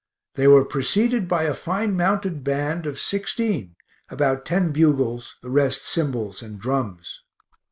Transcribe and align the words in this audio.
They 0.33 0.47
were 0.47 0.65
preceded 0.65 1.27
by 1.27 1.43
a 1.43 1.53
fine 1.53 1.95
mounted 1.95 2.43
band 2.43 2.87
of 2.87 2.99
sixteen 2.99 3.75
(about 4.09 4.47
ten 4.47 4.71
bugles, 4.71 5.35
the 5.43 5.49
rest 5.51 5.83
cymbals 5.85 6.41
and 6.41 6.59
drums). 6.59 7.21